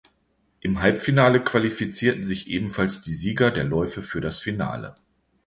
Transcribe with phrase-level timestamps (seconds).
[0.61, 4.95] Im Halbfinale qualifizierten sich ebenfalls die Sieger der Läufe für das Finale.